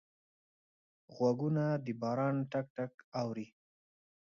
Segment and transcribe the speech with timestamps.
[1.15, 3.47] غوږونه د باران ټک ټک اوري